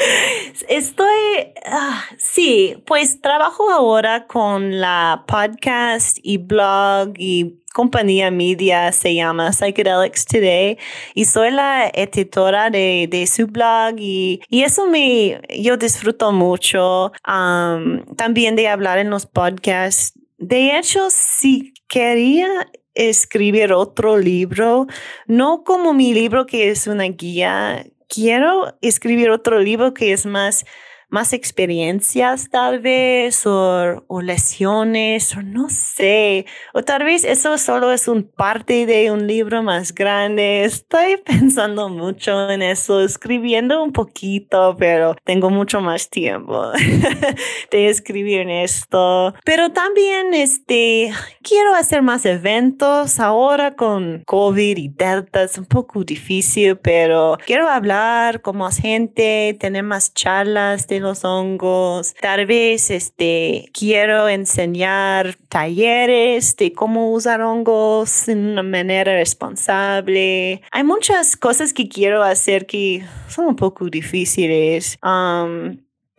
[0.69, 9.15] Estoy, ah, sí, pues trabajo ahora con la podcast y blog y compañía media se
[9.15, 10.79] llama Psychedelics Today
[11.15, 17.13] y soy la editora de, de su blog y, y, eso me, yo disfruto mucho
[17.25, 20.13] también de hablar en los podcasts.
[20.39, 22.49] De hecho, si quería
[22.95, 24.87] escribir otro libro,
[25.27, 30.65] no como mi libro que es una guía, quiero escribir otro libro que es más
[31.13, 36.47] más experiencias tal vez o, o, lesiones o no sé.
[36.73, 40.65] O tal vez eso solo es un parte de un libro más grande.
[40.65, 46.73] Estoy pensando mucho en eso, escribiendo un poquito, pero tengo mucho más tiempo
[47.71, 49.35] de escribir en esto.
[49.45, 55.43] Pero también este, quiero hacer más eventos ahora con COVID y Delta.
[55.43, 61.25] Es un poco difícil, pero quiero hablar con más gente, tener más charlas de los
[61.25, 62.15] hongos.
[62.21, 70.63] Tal vez este, quiero enseñar talleres de cómo usar hongos de una manera responsable.
[70.71, 74.99] Hay muchas cosas que quiero hacer que son un poco difíciles.
[75.03, 75.79] Um,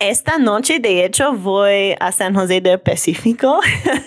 [0.09, 3.59] esta noche, de hecho, voy a San José del Pacífico.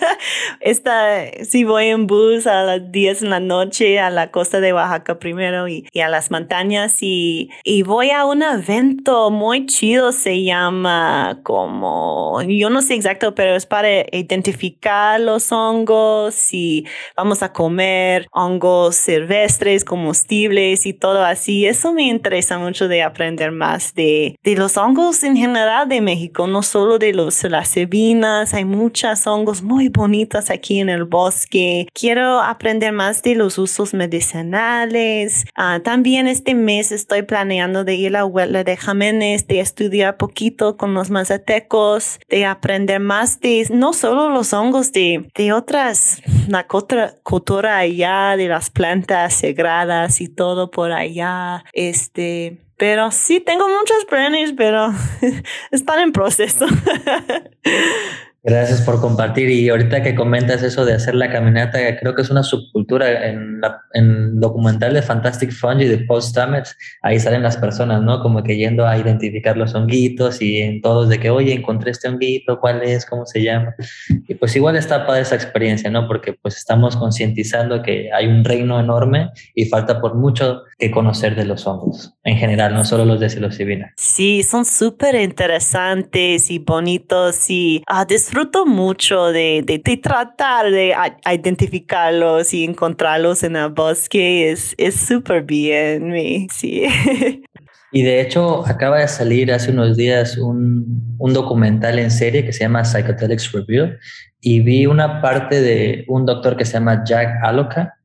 [0.59, 4.73] Esta, sí voy en bus a las 10 de la noche a la costa de
[4.73, 10.43] Oaxaca primero y, a las montañas y, y voy a un evento muy chido, se
[10.43, 16.85] llama como, yo no sé exacto, pero es para identificar los hongos y
[17.15, 21.65] vamos a comer hongos silvestres, comestibles y todo así.
[21.65, 26.47] Eso me interesa mucho de aprender más de, de los hongos en general de México,
[26.47, 31.87] no solo de los, las cebinas, hay muchas hongos muy bonitas aquí en el bosque.
[31.93, 35.45] Quiero aprender más de los usos medicinales.
[35.55, 40.17] Ah, también este mes estoy planeando de ir a la huella de Jiménez, de estudiar
[40.17, 46.21] poquito con los mazatecos, de aprender más de no solo los hongos, de, de otras,
[46.47, 51.63] la cultura allá, de las plantas sagradas y todo por allá.
[51.73, 54.93] Este, pero sí, tengo muchos planes, pero
[55.71, 56.65] están en proceso.
[58.47, 59.49] Gracias por compartir.
[59.49, 63.59] Y ahorita que comentas eso de hacer la caminata, creo que es una subcultura en,
[63.59, 66.77] la, en documental de Fantastic Fungi de Post Stamets.
[67.01, 68.21] Ahí salen las personas, ¿no?
[68.21, 72.07] Como que yendo a identificar los honguitos y en todos de que, oye, encontré este
[72.07, 73.05] honguito, ¿cuál es?
[73.05, 73.75] ¿Cómo se llama?
[74.29, 76.07] Y pues igual está para esa experiencia, ¿no?
[76.07, 81.35] Porque pues estamos concientizando que hay un reino enorme y falta por mucho que conocer
[81.35, 83.93] de los hongos en general, no solo los de psilocibina.
[83.95, 90.93] Sí, son súper interesantes y bonitos y ah, disfruto mucho de, de, tratar de
[91.33, 94.51] identificarlos y encontrarlos en el bosque.
[94.51, 96.83] Es súper bien, sí.
[97.93, 102.51] Y de hecho, acaba de salir hace unos días un, un, documental en serie que
[102.51, 103.95] se llama Psychedelics Review
[104.41, 107.97] y vi una parte de un doctor que se llama Jack Aloka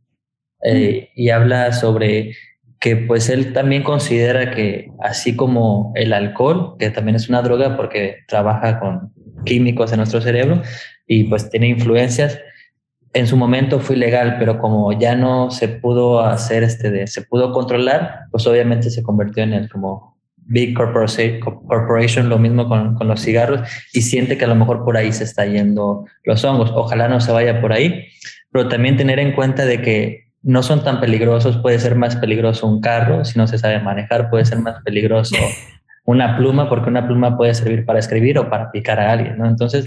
[0.62, 1.20] eh, mm.
[1.20, 2.36] y habla sobre
[2.82, 7.76] que pues él también considera que así como el alcohol, que también es una droga
[7.76, 9.12] porque trabaja con
[9.44, 10.62] químicos en nuestro cerebro
[11.06, 12.40] y pues tiene influencias.
[13.12, 17.22] En su momento fue ilegal, pero como ya no se pudo hacer, este de, se
[17.22, 23.06] pudo controlar, pues obviamente se convirtió en el como big corporation, lo mismo con, con
[23.06, 23.60] los cigarros,
[23.92, 26.72] y siente que a lo mejor por ahí se está yendo los hongos.
[26.74, 28.08] Ojalá no se vaya por ahí,
[28.50, 32.66] pero también tener en cuenta de que no son tan peligrosos, puede ser más peligroso
[32.66, 35.36] un carro si no se sabe manejar, puede ser más peligroso
[36.04, 39.46] una pluma porque una pluma puede servir para escribir o para picar a alguien, ¿no?
[39.46, 39.84] Entonces,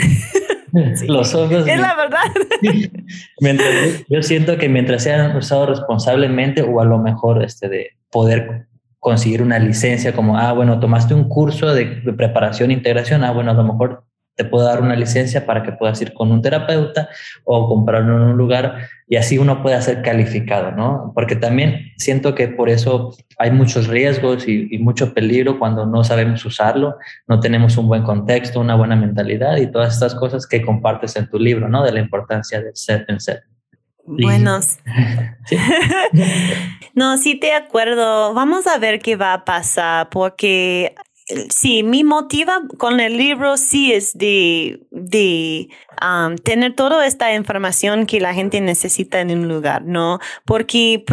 [1.08, 1.68] los hongos...
[1.68, 2.22] Es la verdad.
[4.10, 8.68] yo siento que mientras sean usados responsablemente o a lo mejor este de poder
[9.00, 13.32] conseguir una licencia como, ah, bueno, tomaste un curso de, de preparación e integración, ah,
[13.32, 14.05] bueno, a lo mejor
[14.36, 17.10] te puedo dar una licencia para que puedas ir con un terapeuta
[17.44, 21.12] o comprarlo en un lugar y así uno puede ser calificado, ¿no?
[21.14, 26.44] Porque también siento que por eso hay muchos riesgos y, mucho peligro cuando no sabemos
[26.46, 26.96] usarlo,
[27.28, 31.30] no tenemos un buen contexto, una buena mentalidad y todas estas cosas que compartes en
[31.30, 31.84] tu libro, ¿no?
[31.84, 33.44] De la importancia de ser en ser.
[34.06, 34.80] Buenos.
[36.94, 38.34] no, sí te acuerdo.
[38.34, 40.94] Vamos a ver qué va a pasar porque
[41.50, 45.70] sí, mi motiva con el libro sí es de, de
[46.02, 50.20] um, tener toda esta información que la gente necesita en un lugar, ¿no?
[50.46, 51.04] Porque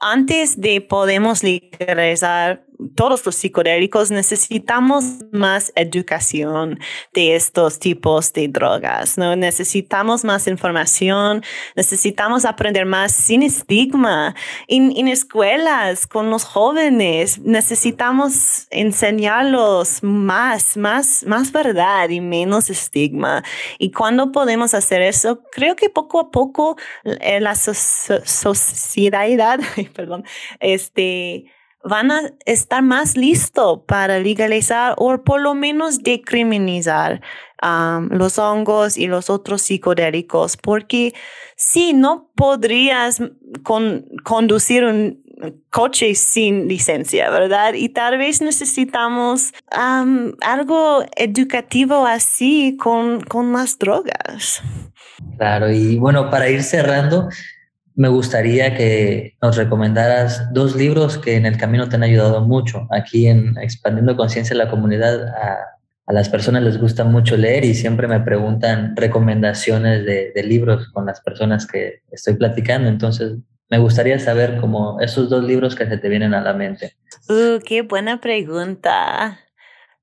[0.00, 2.63] antes de podemos legalizar
[2.94, 6.78] todos los psicodélicos necesitamos más educación
[7.12, 9.36] de estos tipos de drogas, ¿no?
[9.36, 11.42] Necesitamos más información,
[11.76, 14.34] necesitamos aprender más sin estigma.
[14.68, 23.42] En, en escuelas, con los jóvenes, necesitamos enseñarlos más, más, más verdad y menos estigma.
[23.78, 29.60] Y cuando podemos hacer eso, creo que poco a poco eh, la sociedad,
[29.94, 30.24] perdón,
[30.60, 31.46] este,
[31.84, 37.20] van a estar más listos para legalizar o por lo menos decriminalizar
[37.62, 41.14] um, los hongos y los otros psicodélicos, porque
[41.56, 43.22] si no podrías
[44.24, 45.22] conducir un
[45.70, 47.74] coche sin licencia, ¿verdad?
[47.74, 54.62] Y tal vez necesitamos um, algo educativo así con, con las drogas.
[55.36, 57.28] Claro, y bueno, para ir cerrando,
[57.96, 62.88] me gustaría que nos recomendaras dos libros que en el camino te han ayudado mucho.
[62.90, 67.74] Aquí en Expandiendo Conciencia en la Comunidad, a, las personas les gusta mucho leer y
[67.74, 72.88] siempre me preguntan recomendaciones de, libros con las personas que estoy platicando.
[72.88, 73.38] Entonces,
[73.70, 76.94] me gustaría saber como esos dos libros que se te vienen a la mente.
[77.28, 79.40] Uh, qué buena pregunta.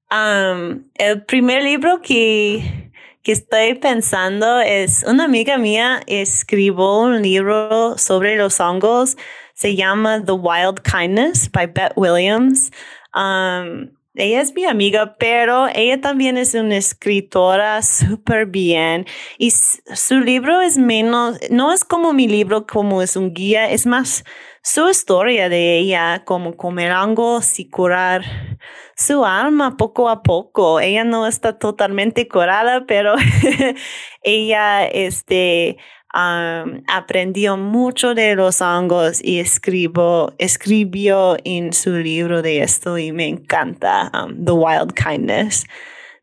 [0.10, 2.91] el primer libro que
[3.24, 9.15] que estoy pensando es una amiga mía escribió un libro sobre los hongos.
[9.53, 12.72] Se llama The Wild Kindness by Beth Williams.
[13.13, 19.05] Um, ella es mi amiga, pero ella también es una escritora súper bien
[19.38, 23.86] y su libro es menos, no es como mi libro, como es un guía, es
[23.86, 24.26] más
[24.64, 28.24] su historia de ella, como comer hongos y curar
[28.95, 30.80] su alma poco a poco.
[30.80, 33.16] Ella no está totalmente curada, pero
[34.24, 35.78] ella este,
[36.14, 43.28] aprendió mucho de los hongos y escribió, escribió en su libro de esto y me
[43.28, 45.66] encanta, The Wild Kindness.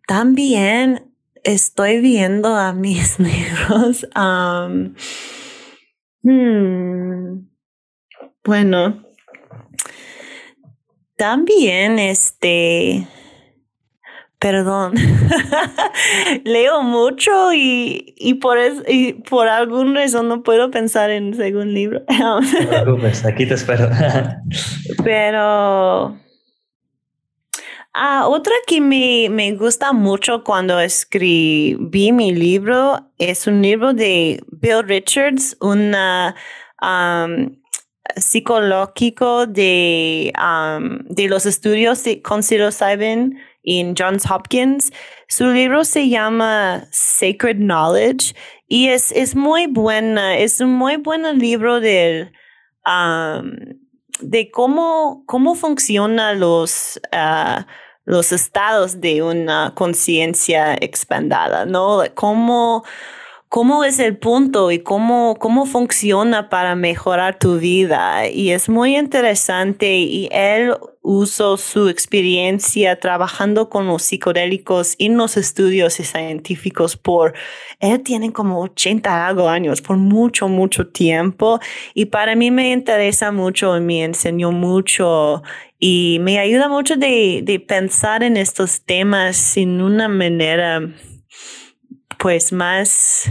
[0.07, 1.13] También
[1.45, 4.07] estoy viendo a mis libros.
[6.23, 7.48] Hmm,
[8.45, 9.03] bueno,
[11.17, 13.07] también, este,
[14.39, 14.95] perdón,
[16.45, 21.67] leo mucho y, y por eso, y por alguna razón no puedo pensar en segundo
[21.67, 22.03] libro.
[22.21, 23.91] no te preocupes, aquí te espero.
[25.05, 26.17] Pero
[27.95, 34.41] ah, otra que me, me, gusta mucho cuando escribí mi libro es un libro de
[34.53, 36.37] Bill Richards, una
[38.17, 44.93] psicológico de, um, de los estudios con psilocybin en Johns Hopkins.
[45.29, 48.35] Su libro se llama Sacred Knowledge
[48.67, 52.33] y es, es muy buena, es un muy buen libro de,
[52.87, 53.53] um,
[54.21, 57.63] de cómo, cómo funcionan los, uh,
[58.05, 62.03] los estados de una conciencia expandada, ¿no?
[62.15, 62.85] Cómo
[63.49, 68.29] cómo es el punto y cómo, cómo funciona para mejorar tu vida.
[68.29, 75.39] Y es muy interesante y él usó su experiencia trabajando con los psicodélicos en los
[75.39, 77.33] estudios científicos por,
[77.81, 81.61] él tiene como 80 algo años, por mucho, mucho tiempo.
[81.95, 85.43] Y para mí me interesa mucho y me enseñó mucho
[85.79, 90.83] y me ayuda mucho de, de pensar en estos temas en una manera
[92.19, 93.31] pues más,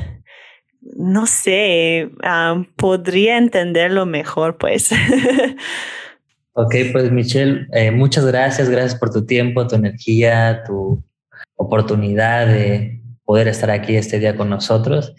[0.95, 4.91] no sé, ah, podría entenderlo mejor, pues.
[6.53, 11.03] ok, pues Michelle, eh, muchas gracias, gracias por tu tiempo, tu energía, tu
[11.55, 15.13] oportunidad de poder estar aquí este día con nosotros.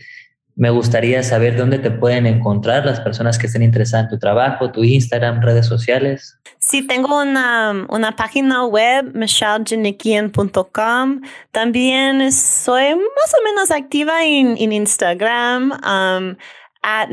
[0.58, 4.72] Me gustaría saber dónde te pueden encontrar las personas que estén interesadas en tu trabajo,
[4.72, 6.36] tu Instagram, redes sociales.
[6.58, 11.20] Sí, tengo una, una página web, michellejenikian.com.
[11.52, 16.34] También soy más o menos activa en, en Instagram, um,
[16.82, 17.08] at.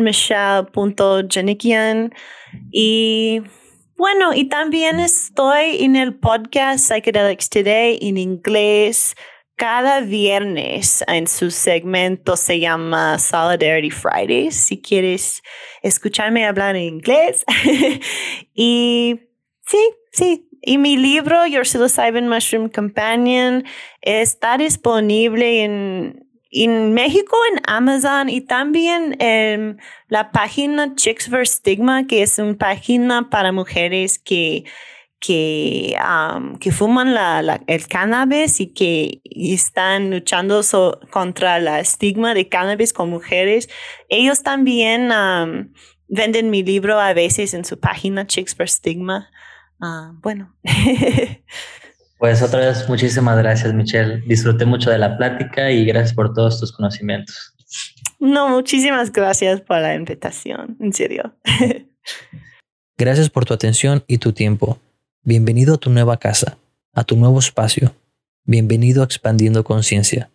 [2.72, 3.44] Y
[3.96, 9.14] bueno, y también estoy en el podcast Psychedelics Today en inglés
[9.56, 14.56] cada viernes en su segmento se llama Solidarity Fridays.
[14.56, 15.42] Si quieres
[15.82, 17.46] escucharme hablar en inglés.
[18.54, 19.20] y
[19.66, 20.50] sí, sí.
[20.62, 23.64] Y mi libro, Your Psilocybin Mushroom Companion,
[24.02, 32.08] está disponible en, en México, en Amazon y también en la página Chicks for Stigma,
[32.08, 34.66] que es una página para mujeres que
[35.26, 35.96] que,
[36.60, 40.62] que fuman la, el cannabis y que están luchando
[41.10, 43.68] contra el estigma de cannabis con mujeres.
[44.10, 45.10] Ellos también
[46.08, 49.30] venden mi libro a veces en su página Chicks for Stigma.
[49.82, 50.56] Ah, bueno.
[52.20, 54.22] pues otra vez, muchísimas gracias, Michelle.
[54.28, 57.56] Disfruté mucho de la plática y gracias por todos tus conocimientos.
[58.20, 61.36] No, muchísimas gracias por la invitación, en serio.
[62.98, 64.80] Gracias por tu atención y tu tiempo.
[65.28, 66.60] Bienvenido a tu nueva casa,
[66.94, 67.96] a tu nuevo espacio.
[68.44, 70.30] Bienvenido a Expandiendo Conciencia.